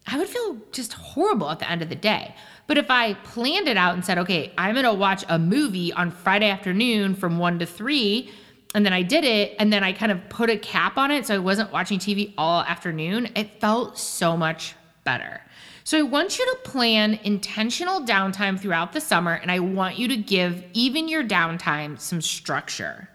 I 0.07 0.19
would 0.19 0.29
feel 0.29 0.59
just 0.73 0.93
horrible 0.93 1.49
at 1.49 1.59
the 1.59 1.71
end 1.71 1.81
of 1.81 1.89
the 1.89 1.97
day. 1.97 2.35
But 2.67 2.77
if 2.77 2.91
I 2.91 3.15
planned 3.15 3.67
it 3.67 3.79
out 3.79 3.95
and 3.95 4.05
said, 4.05 4.19
okay, 4.19 4.53
I'm 4.59 4.75
gonna 4.75 4.93
watch 4.93 5.25
a 5.31 5.39
movie 5.39 5.91
on 5.91 6.11
Friday 6.11 6.51
afternoon 6.51 7.15
from 7.15 7.39
one 7.39 7.59
to 7.61 7.67
three, 7.67 8.31
and 8.75 8.85
then 8.85 8.93
I 8.93 9.01
did 9.01 9.25
it, 9.25 9.57
and 9.59 9.73
then 9.73 9.83
I 9.83 9.95
kind 9.95 10.13
of 10.13 10.29
put 10.29 10.51
a 10.51 10.59
cap 10.59 10.99
on 10.99 11.11
it 11.11 11.27
so 11.27 11.35
I 11.35 11.39
wasn't 11.39 11.73
watching 11.73 11.99
TV 11.99 12.35
all 12.37 12.61
afternoon, 12.63 13.31
it 13.35 13.59
felt 13.59 13.99
so 13.99 14.37
much 14.37 14.75
better. 15.05 15.41
So 15.89 15.97
I 15.97 16.03
want 16.03 16.39
you 16.39 16.45
to 16.45 16.71
plan 16.71 17.19
intentional 17.25 18.03
downtime 18.03 18.61
throughout 18.61 18.93
the 18.93 19.01
summer, 19.01 19.33
and 19.33 19.51
I 19.51 19.61
want 19.61 19.99
you 19.99 20.07
to 20.09 20.19
give 20.19 20.63
even 20.75 21.09
your 21.09 21.25
downtime 21.25 21.99
some 21.99 22.21
structure. 22.21 23.09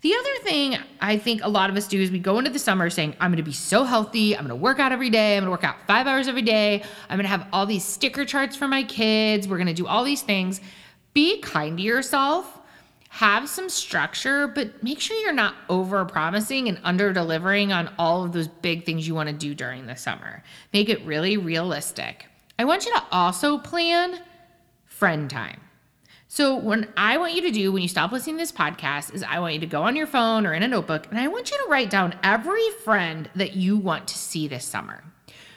The 0.00 0.14
other 0.16 0.38
thing 0.42 0.78
I 1.00 1.16
think 1.16 1.44
a 1.44 1.48
lot 1.48 1.70
of 1.70 1.76
us 1.76 1.86
do 1.86 2.00
is 2.00 2.10
we 2.10 2.18
go 2.18 2.40
into 2.40 2.50
the 2.50 2.58
summer 2.58 2.90
saying, 2.90 3.14
I'm 3.20 3.30
gonna 3.30 3.44
be 3.44 3.52
so 3.52 3.84
healthy, 3.84 4.36
I'm 4.36 4.42
gonna 4.42 4.56
work 4.56 4.80
out 4.80 4.90
every 4.90 5.10
day, 5.10 5.36
I'm 5.36 5.44
gonna 5.44 5.52
work 5.52 5.62
out 5.62 5.76
five 5.86 6.08
hours 6.08 6.26
every 6.26 6.42
day, 6.42 6.82
I'm 7.08 7.18
gonna 7.18 7.28
have 7.28 7.46
all 7.52 7.66
these 7.66 7.84
sticker 7.84 8.24
charts 8.24 8.56
for 8.56 8.66
my 8.66 8.82
kids, 8.82 9.46
we're 9.46 9.58
gonna 9.58 9.72
do 9.72 9.86
all 9.86 10.02
these 10.02 10.22
things. 10.22 10.60
Be 11.14 11.40
kind 11.40 11.76
to 11.76 11.84
yourself 11.84 12.57
have 13.08 13.48
some 13.48 13.68
structure, 13.68 14.46
but 14.46 14.82
make 14.82 15.00
sure 15.00 15.16
you're 15.16 15.32
not 15.32 15.54
over 15.68 16.04
promising 16.04 16.68
and 16.68 16.78
under 16.84 17.12
delivering 17.12 17.72
on 17.72 17.92
all 17.98 18.24
of 18.24 18.32
those 18.32 18.48
big 18.48 18.84
things 18.84 19.08
you 19.08 19.14
want 19.14 19.28
to 19.28 19.34
do 19.34 19.54
during 19.54 19.86
the 19.86 19.96
summer. 19.96 20.42
Make 20.72 20.88
it 20.88 21.04
really 21.04 21.36
realistic. 21.36 22.26
I 22.58 22.64
want 22.64 22.84
you 22.84 22.92
to 22.92 23.04
also 23.10 23.58
plan 23.58 24.20
friend 24.84 25.30
time. 25.30 25.60
So, 26.30 26.54
what 26.56 26.90
I 26.96 27.16
want 27.16 27.32
you 27.32 27.40
to 27.42 27.50
do 27.50 27.72
when 27.72 27.80
you 27.80 27.88
stop 27.88 28.12
listening 28.12 28.36
to 28.36 28.42
this 28.42 28.52
podcast 28.52 29.14
is 29.14 29.22
I 29.22 29.38
want 29.40 29.54
you 29.54 29.60
to 29.60 29.66
go 29.66 29.82
on 29.82 29.96
your 29.96 30.06
phone 30.06 30.44
or 30.44 30.52
in 30.52 30.62
a 30.62 30.68
notebook 30.68 31.06
and 31.08 31.18
I 31.18 31.28
want 31.28 31.50
you 31.50 31.56
to 31.56 31.70
write 31.70 31.88
down 31.88 32.18
every 32.22 32.68
friend 32.84 33.30
that 33.34 33.54
you 33.54 33.78
want 33.78 34.08
to 34.08 34.18
see 34.18 34.46
this 34.46 34.66
summer. 34.66 35.02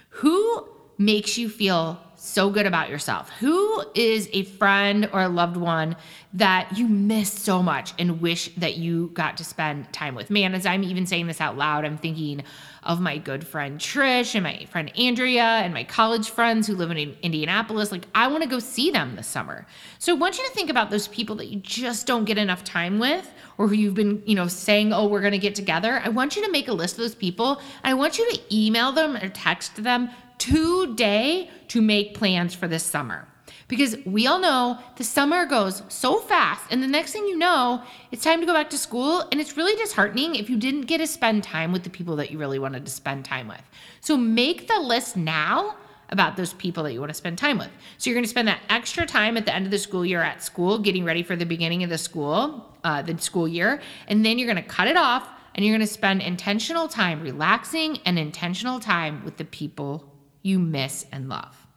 Who 0.09 0.69
makes 0.97 1.37
you 1.37 1.49
feel 1.49 2.01
so 2.23 2.51
good 2.51 2.67
about 2.67 2.87
yourself? 2.87 3.31
Who 3.39 3.83
is 3.95 4.29
a 4.31 4.43
friend 4.43 5.09
or 5.11 5.21
a 5.21 5.27
loved 5.27 5.57
one 5.57 5.95
that 6.33 6.77
you 6.77 6.87
miss 6.87 7.33
so 7.33 7.63
much 7.63 7.93
and 7.97 8.21
wish 8.21 8.53
that 8.57 8.77
you 8.77 9.07
got 9.15 9.37
to 9.37 9.43
spend 9.43 9.91
time 9.91 10.13
with? 10.13 10.29
Man, 10.29 10.53
as 10.53 10.67
I'm 10.67 10.83
even 10.83 11.07
saying 11.07 11.25
this 11.25 11.41
out 11.41 11.57
loud, 11.57 11.83
I'm 11.83 11.97
thinking 11.97 12.43
of 12.83 13.01
my 13.01 13.17
good 13.17 13.45
friend 13.45 13.79
Trish 13.79 14.35
and 14.35 14.43
my 14.43 14.65
friend 14.65 14.91
Andrea 14.99 15.43
and 15.43 15.73
my 15.73 15.83
college 15.83 16.29
friends 16.29 16.67
who 16.67 16.75
live 16.75 16.91
in 16.91 17.17
Indianapolis. 17.23 17.91
Like, 17.91 18.05
I 18.13 18.27
want 18.27 18.43
to 18.43 18.49
go 18.49 18.59
see 18.59 18.91
them 18.91 19.15
this 19.15 19.25
summer. 19.25 19.65
So 19.97 20.13
I 20.13 20.17
want 20.17 20.37
you 20.37 20.47
to 20.47 20.53
think 20.53 20.69
about 20.69 20.91
those 20.91 21.07
people 21.07 21.35
that 21.37 21.47
you 21.47 21.59
just 21.59 22.05
don't 22.05 22.25
get 22.25 22.37
enough 22.37 22.63
time 22.63 22.99
with 22.99 23.33
or 23.57 23.67
who 23.67 23.73
you've 23.73 23.95
been, 23.95 24.21
you 24.27 24.35
know, 24.35 24.47
saying, 24.47 24.93
oh, 24.93 25.07
we're 25.07 25.21
going 25.21 25.31
to 25.31 25.39
get 25.39 25.55
together. 25.55 25.99
I 26.03 26.09
want 26.09 26.35
you 26.35 26.45
to 26.45 26.51
make 26.51 26.67
a 26.67 26.73
list 26.73 26.95
of 26.95 26.99
those 26.99 27.15
people. 27.15 27.57
And 27.83 27.91
I 27.91 27.95
want 27.95 28.19
you 28.19 28.31
to 28.31 28.55
email 28.55 28.91
them 28.91 29.15
or 29.15 29.29
text 29.29 29.83
them 29.83 30.11
today 30.41 31.51
to 31.67 31.83
make 31.83 32.15
plans 32.15 32.55
for 32.55 32.67
this 32.67 32.81
summer. 32.81 33.27
Because 33.67 33.95
we 34.07 34.25
all 34.25 34.39
know 34.39 34.79
the 34.95 35.03
summer 35.03 35.45
goes 35.45 35.83
so 35.87 36.17
fast, 36.17 36.65
and 36.71 36.81
the 36.81 36.87
next 36.87 37.13
thing 37.13 37.27
you 37.27 37.37
know, 37.37 37.83
it's 38.11 38.23
time 38.23 38.39
to 38.39 38.47
go 38.47 38.53
back 38.53 38.71
to 38.71 38.77
school. 38.77 39.23
And 39.31 39.39
it's 39.39 39.55
really 39.55 39.75
disheartening 39.75 40.33
if 40.33 40.49
you 40.49 40.57
didn't 40.57 40.87
get 40.87 40.97
to 40.97 41.05
spend 41.05 41.43
time 41.43 41.71
with 41.71 41.83
the 41.83 41.91
people 41.91 42.15
that 42.15 42.31
you 42.31 42.39
really 42.39 42.57
wanted 42.57 42.85
to 42.85 42.91
spend 42.91 43.23
time 43.23 43.47
with. 43.47 43.61
So 43.99 44.17
make 44.17 44.67
the 44.67 44.79
list 44.79 45.15
now 45.15 45.75
about 46.09 46.37
those 46.37 46.53
people 46.53 46.83
that 46.83 46.93
you 46.93 46.99
want 46.99 47.11
to 47.11 47.17
spend 47.17 47.37
time 47.37 47.59
with. 47.59 47.69
So 47.99 48.09
you're 48.09 48.15
going 48.15 48.25
to 48.25 48.29
spend 48.29 48.47
that 48.47 48.61
extra 48.67 49.05
time 49.05 49.37
at 49.37 49.45
the 49.45 49.53
end 49.53 49.65
of 49.65 49.71
the 49.71 49.77
school 49.77 50.03
year 50.03 50.21
at 50.21 50.43
school, 50.43 50.79
getting 50.79 51.05
ready 51.05 51.21
for 51.21 51.35
the 51.35 51.45
beginning 51.45 51.83
of 51.83 51.91
the 51.91 51.99
school, 51.99 52.75
uh, 52.83 53.03
the 53.03 53.17
school 53.19 53.47
year, 53.47 53.79
and 54.07 54.25
then 54.25 54.39
you're 54.39 54.51
going 54.51 54.61
to 54.61 54.69
cut 54.69 54.87
it 54.87 54.97
off 54.97 55.29
and 55.53 55.63
you're 55.63 55.77
going 55.77 55.87
to 55.87 55.93
spend 55.93 56.21
intentional 56.21 56.87
time 56.87 57.21
relaxing 57.21 57.99
and 58.05 58.17
intentional 58.17 58.79
time 58.79 59.23
with 59.23 59.37
the 59.37 59.45
people 59.45 60.10
you 60.41 60.59
miss 60.59 61.05
and 61.11 61.29
love. 61.29 61.67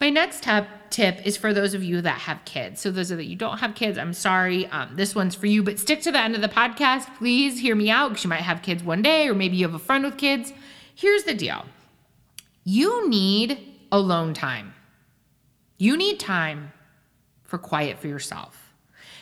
My 0.00 0.10
next 0.10 0.42
tip, 0.42 0.66
tip 0.90 1.26
is 1.26 1.38
for 1.38 1.54
those 1.54 1.72
of 1.72 1.82
you 1.82 2.02
that 2.02 2.20
have 2.20 2.44
kids. 2.44 2.82
So, 2.82 2.90
those 2.90 3.10
of 3.10 3.22
you 3.22 3.34
don't 3.34 3.58
have 3.58 3.74
kids, 3.74 3.96
I'm 3.96 4.12
sorry. 4.12 4.66
Um, 4.66 4.90
this 4.94 5.14
one's 5.14 5.34
for 5.34 5.46
you, 5.46 5.62
but 5.62 5.78
stick 5.78 6.02
to 6.02 6.12
the 6.12 6.20
end 6.20 6.34
of 6.34 6.42
the 6.42 6.48
podcast. 6.48 7.16
Please 7.16 7.60
hear 7.60 7.74
me 7.74 7.88
out 7.88 8.10
because 8.10 8.24
you 8.24 8.30
might 8.30 8.42
have 8.42 8.60
kids 8.60 8.82
one 8.82 9.00
day, 9.00 9.26
or 9.26 9.34
maybe 9.34 9.56
you 9.56 9.64
have 9.64 9.74
a 9.74 9.78
friend 9.78 10.04
with 10.04 10.18
kids. 10.18 10.52
Here's 10.94 11.24
the 11.24 11.34
deal 11.34 11.64
you 12.64 13.08
need 13.08 13.58
alone 13.90 14.34
time, 14.34 14.74
you 15.78 15.96
need 15.96 16.20
time 16.20 16.72
for 17.44 17.56
quiet 17.58 17.98
for 17.98 18.08
yourself. 18.08 18.65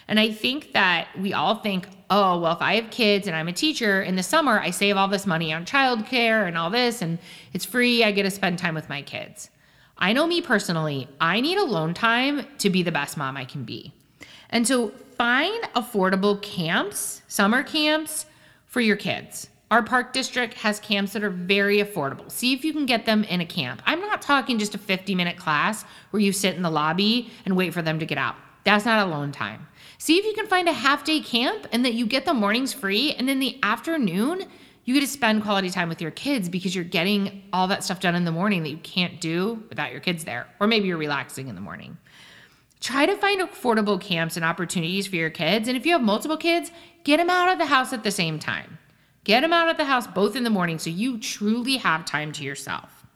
And 0.09 0.21
I 0.21 0.31
think 0.31 0.73
that 0.73 1.09
we 1.19 1.33
all 1.33 1.57
think, 1.57 1.89
oh, 2.11 2.39
well, 2.41 2.53
if 2.53 2.61
I 2.63 2.75
have 2.77 2.91
kids 2.91 3.27
and 3.27 3.35
I'm 3.35 3.49
a 3.49 3.53
teacher 3.53 4.03
in 4.03 4.17
the 4.17 4.23
summer, 4.23 4.61
I 4.61 4.71
save 4.71 4.97
all 4.97 5.09
this 5.09 5.27
money 5.27 5.53
on 5.53 5.65
childcare 5.65 6.47
and 6.47 6.59
all 6.59 6.71
this, 6.71 7.01
and 7.03 7.19
it's 7.53 7.65
free. 7.65 8.05
I 8.05 8.13
get 8.13 8.25
to 8.25 8.31
spend 8.31 8.59
time 8.59 8.75
with 8.75 8.89
my 8.89 9.03
kids. 9.03 9.51
I 9.97 10.13
know 10.13 10.27
me 10.27 10.41
personally, 10.41 11.09
I 11.21 11.41
need 11.41 11.57
alone 11.57 11.95
time 11.95 12.47
to 12.59 12.69
be 12.69 12.83
the 12.83 12.93
best 12.93 13.17
mom 13.17 13.37
I 13.37 13.45
can 13.45 13.65
be. 13.65 13.93
And 14.51 14.67
so 14.67 14.89
find 15.17 15.63
affordable 15.75 16.41
camps, 16.43 17.23
summer 17.29 17.63
camps 17.63 18.27
for 18.67 18.81
your 18.81 18.97
kids. 18.97 19.49
Our 19.71 19.83
park 19.83 20.13
district 20.13 20.55
has 20.55 20.79
camps 20.79 21.15
that 21.15 21.25
are 21.25 21.31
very 21.31 21.79
affordable. 21.79 22.31
See 22.31 22.53
if 22.53 22.65
you 22.65 22.73
can 22.73 22.87
get 22.87 23.07
them 23.07 23.25
in 23.25 23.41
a 23.41 23.47
camp. 23.47 23.83
I'm 23.87 24.01
not 24.01 24.21
talking 24.21 24.59
just 24.59 24.75
a 24.75 24.79
50 24.79 25.15
minute 25.15 25.37
class 25.37 25.85
where 26.11 26.21
you 26.21 26.33
sit 26.33 26.55
in 26.55 26.63
the 26.63 26.71
lobby 26.71 27.31
and 27.45 27.57
wait 27.57 27.73
for 27.73 27.83
them 27.83 27.99
to 27.99 28.07
get 28.07 28.19
out. 28.19 28.37
That's 28.65 28.85
not 28.85 29.07
alone 29.07 29.33
time. 29.33 29.67
See 30.05 30.19
if 30.19 30.27
you 30.27 30.35
can 30.35 30.47
find 30.47 30.69
a 30.69 30.73
half 30.75 31.03
day 31.03 31.21
camp 31.21 31.67
and 31.73 31.83
that 31.87 31.95
you 31.95 32.05
get 32.05 32.27
the 32.27 32.35
mornings 32.35 32.75
free 32.75 33.15
and 33.15 33.27
then 33.27 33.39
the 33.39 33.59
afternoon 33.63 34.45
you 34.85 34.93
get 34.93 35.01
to 35.01 35.07
spend 35.07 35.43
quality 35.43 35.71
time 35.71 35.89
with 35.89 36.03
your 36.03 36.11
kids 36.11 36.51
because 36.51 36.75
you're 36.75 36.85
getting 36.85 37.43
all 37.55 37.69
that 37.69 37.83
stuff 37.83 38.01
done 38.01 38.15
in 38.15 38.27
the 38.27 38.31
morning 38.31 38.65
that 38.65 38.69
you 38.69 38.77
can't 38.77 39.19
do 39.19 39.65
without 39.71 39.93
your 39.93 40.03
kids 40.03 40.25
there. 40.25 40.47
Or 40.61 40.67
maybe 40.67 40.89
you're 40.89 40.99
relaxing 40.99 41.49
in 41.49 41.55
the 41.55 41.63
morning. 41.63 41.97
Try 42.83 43.07
to 43.07 43.17
find 43.17 43.41
affordable 43.41 43.99
camps 43.99 44.37
and 44.37 44.45
opportunities 44.45 45.07
for 45.07 45.17
your 45.17 45.31
kids. 45.31 45.69
And 45.69 45.77
if 45.77 45.87
you 45.87 45.93
have 45.93 46.03
multiple 46.03 46.37
kids, 46.37 46.71
get 47.05 47.17
them 47.17 47.31
out 47.31 47.51
of 47.51 47.57
the 47.57 47.65
house 47.65 47.95
at 47.95 48.05
the 48.05 48.11
same 48.11 48.39
time. 48.39 48.77
Get 49.25 49.41
them 49.41 49.55
out 49.55 49.71
of 49.71 49.79
the 49.79 49.87
house 49.87 50.07
both 50.07 50.37
in 50.37 50.45
the 50.45 50.51
morning 50.51 50.79
so 50.79 50.91
you 50.91 51.17
truly 51.17 51.79
have 51.79 52.05
time 52.05 52.31
to 52.33 52.45
yourself. 52.45 53.07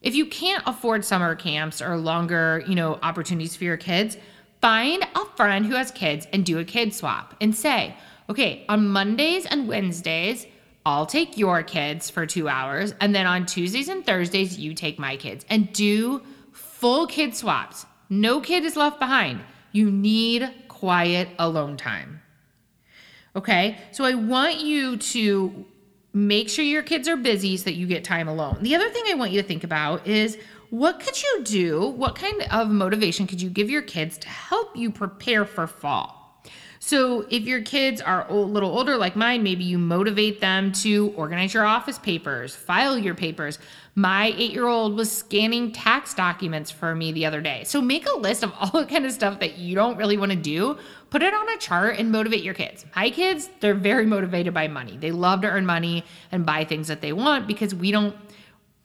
If 0.00 0.14
you 0.14 0.24
can't 0.24 0.62
afford 0.66 1.04
summer 1.04 1.34
camps 1.34 1.82
or 1.82 1.98
longer, 1.98 2.64
you 2.66 2.74
know, 2.74 2.98
opportunities 3.02 3.56
for 3.56 3.64
your 3.64 3.76
kids, 3.76 4.16
find 4.64 5.06
a 5.14 5.26
friend 5.36 5.66
who 5.66 5.74
has 5.74 5.90
kids 5.90 6.26
and 6.32 6.42
do 6.42 6.58
a 6.58 6.64
kid 6.64 6.94
swap 6.94 7.34
and 7.38 7.54
say, 7.54 7.94
okay, 8.30 8.64
on 8.66 8.88
Mondays 8.88 9.44
and 9.44 9.68
Wednesdays, 9.68 10.46
I'll 10.86 11.04
take 11.04 11.36
your 11.36 11.62
kids 11.62 12.08
for 12.08 12.24
two 12.24 12.48
hours. 12.48 12.94
And 12.98 13.14
then 13.14 13.26
on 13.26 13.44
Tuesdays 13.44 13.90
and 13.90 14.06
Thursdays, 14.06 14.58
you 14.58 14.72
take 14.72 14.98
my 14.98 15.18
kids 15.18 15.44
and 15.50 15.70
do 15.74 16.22
full 16.52 17.06
kid 17.06 17.36
swaps. 17.36 17.84
No 18.08 18.40
kid 18.40 18.64
is 18.64 18.74
left 18.74 18.98
behind. 18.98 19.42
You 19.72 19.90
need 19.90 20.50
quiet 20.68 21.28
alone 21.38 21.76
time. 21.76 22.22
Okay, 23.36 23.76
so 23.92 24.06
I 24.06 24.14
want 24.14 24.60
you 24.60 24.96
to 24.96 25.66
make 26.14 26.48
sure 26.48 26.64
your 26.64 26.82
kids 26.82 27.06
are 27.06 27.18
busy 27.18 27.58
so 27.58 27.64
that 27.64 27.74
you 27.74 27.86
get 27.86 28.02
time 28.02 28.28
alone. 28.28 28.60
The 28.62 28.74
other 28.76 28.88
thing 28.88 29.04
I 29.08 29.14
want 29.14 29.32
you 29.32 29.42
to 29.42 29.46
think 29.46 29.64
about 29.64 30.06
is 30.06 30.38
what 30.74 30.98
could 30.98 31.22
you 31.22 31.42
do? 31.44 31.88
What 31.90 32.16
kind 32.16 32.42
of 32.50 32.68
motivation 32.68 33.28
could 33.28 33.40
you 33.40 33.48
give 33.48 33.70
your 33.70 33.80
kids 33.80 34.18
to 34.18 34.28
help 34.28 34.76
you 34.76 34.90
prepare 34.90 35.44
for 35.44 35.68
fall? 35.68 36.42
So, 36.80 37.24
if 37.30 37.44
your 37.44 37.62
kids 37.62 38.00
are 38.00 38.28
a 38.28 38.34
little 38.34 38.76
older, 38.76 38.96
like 38.96 39.14
mine, 39.14 39.44
maybe 39.44 39.62
you 39.62 39.78
motivate 39.78 40.40
them 40.40 40.72
to 40.72 41.14
organize 41.16 41.54
your 41.54 41.64
office 41.64 42.00
papers, 42.00 42.56
file 42.56 42.98
your 42.98 43.14
papers. 43.14 43.60
My 43.94 44.34
eight 44.36 44.50
year 44.50 44.66
old 44.66 44.96
was 44.96 45.12
scanning 45.12 45.70
tax 45.70 46.12
documents 46.12 46.72
for 46.72 46.92
me 46.92 47.12
the 47.12 47.24
other 47.24 47.40
day. 47.40 47.62
So, 47.64 47.80
make 47.80 48.06
a 48.08 48.18
list 48.18 48.42
of 48.42 48.52
all 48.58 48.80
the 48.80 48.86
kind 48.86 49.06
of 49.06 49.12
stuff 49.12 49.38
that 49.38 49.56
you 49.56 49.76
don't 49.76 49.96
really 49.96 50.16
want 50.16 50.32
to 50.32 50.36
do, 50.36 50.76
put 51.08 51.22
it 51.22 51.32
on 51.32 51.48
a 51.50 51.56
chart, 51.56 52.00
and 52.00 52.10
motivate 52.10 52.42
your 52.42 52.54
kids. 52.54 52.84
My 52.96 53.10
kids, 53.10 53.48
they're 53.60 53.74
very 53.74 54.06
motivated 54.06 54.52
by 54.52 54.66
money. 54.66 54.98
They 54.98 55.12
love 55.12 55.42
to 55.42 55.46
earn 55.46 55.66
money 55.66 56.04
and 56.32 56.44
buy 56.44 56.64
things 56.64 56.88
that 56.88 57.00
they 57.00 57.12
want 57.12 57.46
because 57.46 57.76
we 57.76 57.92
don't 57.92 58.16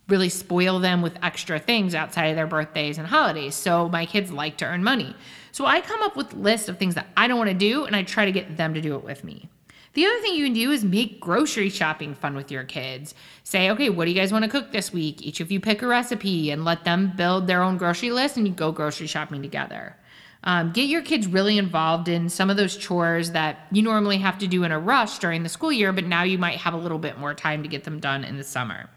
really 0.09 0.29
spoil 0.29 0.79
them 0.79 1.01
with 1.01 1.17
extra 1.23 1.59
things 1.59 1.95
outside 1.95 2.27
of 2.27 2.35
their 2.35 2.47
birthdays 2.47 2.97
and 2.97 3.07
holidays. 3.07 3.55
So 3.55 3.89
my 3.89 4.05
kids 4.05 4.31
like 4.31 4.57
to 4.57 4.65
earn 4.65 4.83
money. 4.83 5.15
So 5.51 5.65
I 5.65 5.81
come 5.81 6.01
up 6.01 6.15
with 6.15 6.33
lists 6.33 6.69
of 6.69 6.77
things 6.77 6.95
that 6.95 7.07
I 7.15 7.27
don't 7.27 7.37
want 7.37 7.49
to 7.49 7.53
do 7.53 7.85
and 7.85 7.95
I 7.95 8.03
try 8.03 8.25
to 8.25 8.31
get 8.31 8.57
them 8.57 8.73
to 8.73 8.81
do 8.81 8.95
it 8.95 9.03
with 9.03 9.23
me. 9.23 9.49
The 9.93 10.05
other 10.05 10.19
thing 10.21 10.35
you 10.35 10.45
can 10.45 10.53
do 10.53 10.71
is 10.71 10.83
make 10.83 11.19
grocery 11.19 11.69
shopping 11.69 12.13
fun 12.13 12.35
with 12.35 12.51
your 12.51 12.63
kids. 12.63 13.15
Say, 13.43 13.71
okay, 13.71 13.89
what 13.89 14.05
do 14.05 14.11
you 14.11 14.17
guys 14.17 14.31
want 14.31 14.45
to 14.45 14.51
cook 14.51 14.71
this 14.71 14.93
week? 14.93 15.21
Each 15.21 15.39
of 15.39 15.51
you 15.51 15.59
pick 15.59 15.81
a 15.81 15.87
recipe 15.87 16.51
and 16.51 16.63
let 16.63 16.83
them 16.83 17.13
build 17.15 17.47
their 17.47 17.63
own 17.63 17.77
grocery 17.77 18.11
list 18.11 18.37
and 18.37 18.47
you 18.47 18.53
go 18.53 18.71
grocery 18.71 19.07
shopping 19.07 19.41
together. 19.41 19.95
Um, 20.43 20.71
get 20.71 20.87
your 20.87 21.01
kids 21.01 21.27
really 21.27 21.57
involved 21.57 22.07
in 22.07 22.29
some 22.29 22.49
of 22.49 22.55
those 22.55 22.77
chores 22.77 23.31
that 23.31 23.67
you 23.71 23.81
normally 23.81 24.19
have 24.19 24.37
to 24.37 24.47
do 24.47 24.63
in 24.63 24.71
a 24.71 24.79
rush 24.79 25.19
during 25.19 25.43
the 25.43 25.49
school 25.49 25.71
year, 25.71 25.91
but 25.91 26.05
now 26.05 26.23
you 26.23 26.37
might 26.37 26.59
have 26.59 26.73
a 26.73 26.77
little 26.77 26.99
bit 26.99 27.17
more 27.17 27.33
time 27.33 27.63
to 27.63 27.67
get 27.67 27.83
them 27.83 27.99
done 27.99 28.23
in 28.23 28.37
the 28.37 28.43
summer. 28.43 28.89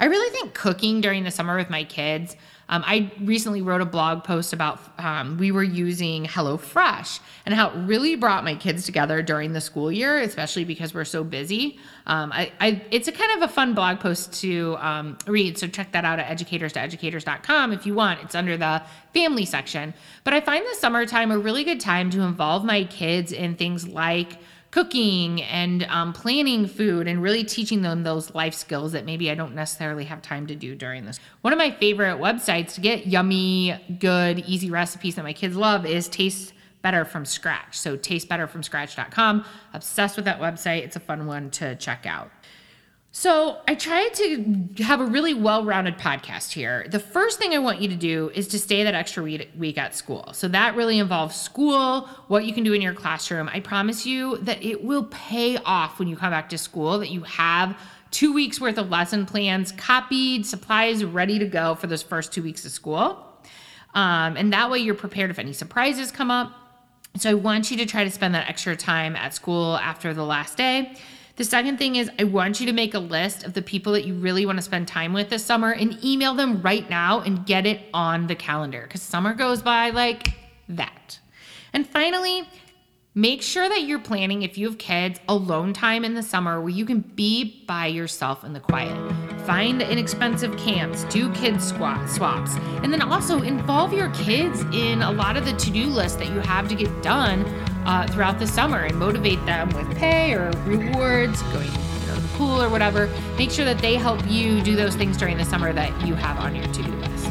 I 0.00 0.06
really 0.06 0.30
think 0.30 0.54
cooking 0.54 1.02
during 1.02 1.24
the 1.24 1.30
summer 1.30 1.56
with 1.56 1.68
my 1.68 1.84
kids. 1.84 2.34
Um, 2.70 2.82
I 2.86 3.10
recently 3.20 3.60
wrote 3.62 3.80
a 3.80 3.84
blog 3.84 4.24
post 4.24 4.52
about 4.52 4.80
um, 4.98 5.36
we 5.36 5.50
were 5.52 5.62
using 5.62 6.24
HelloFresh 6.24 7.20
and 7.44 7.54
how 7.54 7.70
it 7.70 7.76
really 7.84 8.16
brought 8.16 8.44
my 8.44 8.54
kids 8.54 8.86
together 8.86 9.22
during 9.22 9.52
the 9.52 9.60
school 9.60 9.92
year, 9.92 10.18
especially 10.18 10.64
because 10.64 10.94
we're 10.94 11.04
so 11.04 11.22
busy. 11.22 11.78
Um, 12.06 12.32
I, 12.32 12.52
I, 12.60 12.82
it's 12.90 13.08
a 13.08 13.12
kind 13.12 13.42
of 13.42 13.50
a 13.50 13.52
fun 13.52 13.74
blog 13.74 14.00
post 14.00 14.32
to 14.40 14.76
um, 14.78 15.18
read, 15.26 15.58
so 15.58 15.66
check 15.66 15.92
that 15.92 16.04
out 16.04 16.18
at 16.18 16.38
educators2educators.com 16.38 17.72
if 17.72 17.84
you 17.84 17.94
want. 17.94 18.22
It's 18.22 18.36
under 18.36 18.56
the 18.56 18.82
family 19.12 19.44
section. 19.44 19.92
But 20.24 20.32
I 20.32 20.40
find 20.40 20.64
the 20.64 20.76
summertime 20.78 21.30
a 21.30 21.38
really 21.38 21.64
good 21.64 21.80
time 21.80 22.08
to 22.10 22.22
involve 22.22 22.64
my 22.64 22.84
kids 22.84 23.32
in 23.32 23.56
things 23.56 23.86
like 23.86 24.38
cooking 24.70 25.42
and 25.42 25.84
um, 25.84 26.12
planning 26.12 26.66
food 26.66 27.08
and 27.08 27.22
really 27.22 27.44
teaching 27.44 27.82
them 27.82 28.02
those 28.02 28.34
life 28.34 28.54
skills 28.54 28.92
that 28.92 29.04
maybe 29.04 29.30
I 29.30 29.34
don't 29.34 29.54
necessarily 29.54 30.04
have 30.04 30.22
time 30.22 30.46
to 30.46 30.54
do 30.54 30.74
during 30.74 31.04
this. 31.04 31.18
One 31.40 31.52
of 31.52 31.58
my 31.58 31.70
favorite 31.70 32.18
websites 32.18 32.74
to 32.74 32.80
get 32.80 33.06
yummy, 33.06 33.74
good, 33.98 34.40
easy 34.40 34.70
recipes 34.70 35.16
that 35.16 35.24
my 35.24 35.32
kids 35.32 35.56
love 35.56 35.86
is 35.86 36.08
Taste 36.08 36.52
Better 36.82 37.04
from 37.04 37.24
Scratch. 37.24 37.78
So 37.78 37.96
tastebetterfromscratch.com. 37.96 39.44
Obsessed 39.74 40.16
with 40.16 40.24
that 40.24 40.40
website. 40.40 40.82
It's 40.82 40.96
a 40.96 41.00
fun 41.00 41.26
one 41.26 41.50
to 41.52 41.74
check 41.76 42.06
out. 42.06 42.30
So, 43.12 43.58
I 43.66 43.74
tried 43.74 44.14
to 44.14 44.68
have 44.84 45.00
a 45.00 45.04
really 45.04 45.34
well 45.34 45.64
rounded 45.64 45.98
podcast 45.98 46.52
here. 46.52 46.86
The 46.88 47.00
first 47.00 47.40
thing 47.40 47.52
I 47.52 47.58
want 47.58 47.80
you 47.80 47.88
to 47.88 47.96
do 47.96 48.30
is 48.36 48.46
to 48.48 48.58
stay 48.58 48.84
that 48.84 48.94
extra 48.94 49.24
week 49.24 49.78
at 49.78 49.96
school. 49.96 50.32
So, 50.32 50.46
that 50.46 50.76
really 50.76 51.00
involves 51.00 51.34
school, 51.34 52.02
what 52.28 52.44
you 52.44 52.52
can 52.52 52.62
do 52.62 52.72
in 52.72 52.80
your 52.80 52.94
classroom. 52.94 53.48
I 53.52 53.58
promise 53.58 54.06
you 54.06 54.38
that 54.38 54.62
it 54.62 54.84
will 54.84 55.06
pay 55.10 55.56
off 55.56 55.98
when 55.98 56.06
you 56.06 56.16
come 56.16 56.30
back 56.30 56.50
to 56.50 56.58
school, 56.58 57.00
that 57.00 57.10
you 57.10 57.22
have 57.22 57.76
two 58.12 58.32
weeks 58.32 58.60
worth 58.60 58.78
of 58.78 58.90
lesson 58.90 59.26
plans 59.26 59.72
copied, 59.72 60.46
supplies 60.46 61.04
ready 61.04 61.40
to 61.40 61.46
go 61.46 61.74
for 61.74 61.88
those 61.88 62.04
first 62.04 62.32
two 62.32 62.44
weeks 62.44 62.64
of 62.64 62.70
school. 62.70 63.26
Um, 63.92 64.36
and 64.36 64.52
that 64.52 64.70
way 64.70 64.78
you're 64.78 64.94
prepared 64.94 65.32
if 65.32 65.40
any 65.40 65.52
surprises 65.52 66.12
come 66.12 66.30
up. 66.30 66.52
So, 67.16 67.30
I 67.30 67.34
want 67.34 67.72
you 67.72 67.76
to 67.78 67.86
try 67.86 68.04
to 68.04 68.10
spend 68.12 68.36
that 68.36 68.48
extra 68.48 68.76
time 68.76 69.16
at 69.16 69.34
school 69.34 69.78
after 69.78 70.14
the 70.14 70.24
last 70.24 70.56
day. 70.56 70.94
The 71.40 71.46
second 71.46 71.78
thing 71.78 71.96
is, 71.96 72.10
I 72.18 72.24
want 72.24 72.60
you 72.60 72.66
to 72.66 72.72
make 72.74 72.92
a 72.92 72.98
list 72.98 73.44
of 73.44 73.54
the 73.54 73.62
people 73.62 73.94
that 73.94 74.04
you 74.04 74.12
really 74.12 74.44
want 74.44 74.58
to 74.58 74.62
spend 74.62 74.86
time 74.86 75.14
with 75.14 75.30
this 75.30 75.42
summer 75.42 75.72
and 75.72 75.98
email 76.04 76.34
them 76.34 76.60
right 76.60 76.88
now 76.90 77.20
and 77.20 77.46
get 77.46 77.64
it 77.64 77.80
on 77.94 78.26
the 78.26 78.34
calendar 78.34 78.82
because 78.82 79.00
summer 79.00 79.32
goes 79.32 79.62
by 79.62 79.88
like 79.88 80.34
that. 80.68 81.18
And 81.72 81.88
finally, 81.88 82.46
make 83.14 83.40
sure 83.40 83.66
that 83.66 83.84
you're 83.84 84.00
planning, 84.00 84.42
if 84.42 84.58
you 84.58 84.68
have 84.68 84.76
kids, 84.76 85.18
alone 85.30 85.72
time 85.72 86.04
in 86.04 86.12
the 86.12 86.22
summer 86.22 86.60
where 86.60 86.68
you 86.68 86.84
can 86.84 87.00
be 87.00 87.64
by 87.66 87.86
yourself 87.86 88.44
in 88.44 88.52
the 88.52 88.60
quiet. 88.60 88.94
Find 89.46 89.80
the 89.80 89.90
inexpensive 89.90 90.54
camps, 90.58 91.04
do 91.04 91.32
kids 91.32 91.66
squat 91.66 92.10
swaps, 92.10 92.54
and 92.82 92.92
then 92.92 93.00
also 93.00 93.40
involve 93.40 93.94
your 93.94 94.10
kids 94.10 94.60
in 94.74 95.00
a 95.00 95.10
lot 95.10 95.38
of 95.38 95.46
the 95.46 95.54
to 95.54 95.70
do 95.70 95.86
list 95.86 96.18
that 96.18 96.28
you 96.28 96.40
have 96.40 96.68
to 96.68 96.74
get 96.74 97.02
done 97.02 97.46
uh, 97.90 98.06
throughout 98.06 98.38
the 98.38 98.46
summer 98.46 98.78
and 98.84 98.96
motivate 98.96 99.44
them 99.46 99.68
with 99.70 99.96
pay 99.96 100.32
or 100.34 100.52
rewards, 100.64 101.42
going 101.42 101.66
to 101.66 102.12
the 102.12 102.28
pool 102.36 102.62
or 102.62 102.68
whatever. 102.68 103.10
Make 103.36 103.50
sure 103.50 103.64
that 103.64 103.78
they 103.78 103.96
help 103.96 104.20
you 104.28 104.62
do 104.62 104.76
those 104.76 104.94
things 104.94 105.16
during 105.16 105.36
the 105.36 105.44
summer 105.44 105.72
that 105.72 106.06
you 106.06 106.14
have 106.14 106.38
on 106.38 106.54
your 106.54 106.66
to 106.66 106.82
do 106.84 106.92
list. 106.92 107.26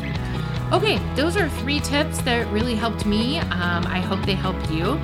Okay, 0.74 1.00
those 1.16 1.38
are 1.38 1.48
three 1.62 1.80
tips 1.80 2.22
that 2.24 2.46
really 2.52 2.76
helped 2.76 3.06
me. 3.06 3.40
Um, 3.40 3.88
I 3.88 4.02
hope 4.02 4.26
they 4.26 4.36
helped 4.36 4.70
you. 4.70 5.00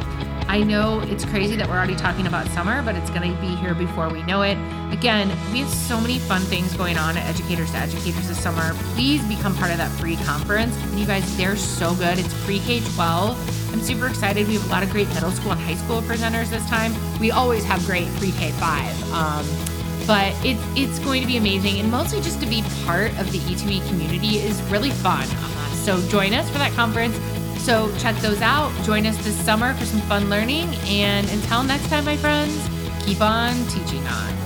I 0.47 0.61
know 0.61 0.99
it's 0.99 1.23
crazy 1.23 1.55
that 1.55 1.67
we're 1.69 1.77
already 1.77 1.95
talking 1.95 2.27
about 2.27 2.47
summer, 2.49 2.81
but 2.83 2.95
it's 2.95 3.09
going 3.09 3.33
to 3.33 3.41
be 3.41 3.55
here 3.55 3.73
before 3.73 4.09
we 4.09 4.23
know 4.23 4.41
it. 4.41 4.57
Again, 4.91 5.29
we 5.53 5.59
have 5.59 5.69
so 5.69 5.99
many 6.01 6.19
fun 6.19 6.41
things 6.41 6.75
going 6.75 6.97
on 6.97 7.15
at 7.15 7.25
Educators 7.29 7.71
to 7.71 7.77
Educators 7.77 8.27
this 8.27 8.43
summer. 8.43 8.73
Please 8.93 9.25
become 9.25 9.55
part 9.55 9.71
of 9.71 9.77
that 9.77 9.89
free 9.93 10.17
conference. 10.17 10.77
You 10.95 11.05
guys, 11.05 11.37
they're 11.37 11.55
so 11.55 11.95
good. 11.95 12.19
It's 12.19 12.33
pre 12.43 12.59
K 12.59 12.81
12. 12.81 13.54
I'm 13.75 13.81
super 13.81 14.07
excited. 14.07 14.47
We 14.47 14.53
have 14.53 14.65
a 14.67 14.69
lot 14.69 14.83
of 14.83 14.89
great 14.89 15.09
middle 15.09 15.31
school 15.31 15.51
and 15.51 15.59
high 15.59 15.75
school 15.75 16.01
presenters 16.01 16.47
this 16.47 16.65
time. 16.69 16.93
We 17.19 17.31
always 17.31 17.65
have 17.65 17.85
great 17.85 18.07
pre 18.15 18.31
K 18.31 18.51
5. 18.51 19.11
Um, 19.11 19.45
but 20.07 20.31
it, 20.45 20.55
it's 20.77 20.97
going 20.99 21.19
to 21.19 21.27
be 21.27 21.35
amazing. 21.35 21.81
And 21.81 21.91
mostly 21.91 22.21
just 22.21 22.39
to 22.39 22.45
be 22.47 22.63
part 22.85 23.11
of 23.19 23.29
the 23.33 23.39
E2E 23.39 23.85
community 23.89 24.37
is 24.37 24.61
really 24.71 24.91
fun. 24.91 25.27
Uh, 25.29 25.69
so 25.73 25.99
join 26.07 26.33
us 26.33 26.49
for 26.49 26.57
that 26.57 26.71
conference. 26.71 27.17
So 27.61 27.93
check 27.97 28.15
those 28.17 28.41
out. 28.41 28.71
Join 28.85 29.05
us 29.05 29.17
this 29.25 29.35
summer 29.43 29.73
for 29.73 29.83
some 29.83 29.99
fun 30.01 30.29
learning. 30.29 30.73
And 30.85 31.29
until 31.29 31.61
next 31.61 31.89
time, 31.89 32.05
my 32.05 32.15
friends, 32.15 32.55
keep 33.03 33.19
on 33.19 33.55
teaching 33.67 34.07
on. 34.07 34.44